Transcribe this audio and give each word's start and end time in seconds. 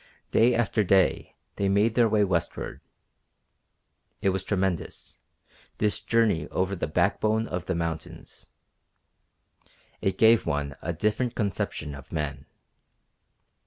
Day 0.31 0.55
after 0.55 0.83
day 0.83 1.35
they 1.57 1.69
made 1.69 1.93
their 1.93 2.09
way 2.09 2.23
westward. 2.23 2.81
It 4.19 4.29
was 4.29 4.43
tremendous, 4.43 5.19
this 5.77 6.01
journey 6.01 6.47
over 6.47 6.75
the 6.75 6.87
backbone 6.87 7.45
of 7.47 7.67
the 7.67 7.75
mountains. 7.75 8.47
It 10.01 10.17
gave 10.17 10.47
one 10.47 10.73
a 10.81 10.91
different 10.91 11.35
conception 11.35 11.93
of 11.93 12.11
men. 12.11 12.47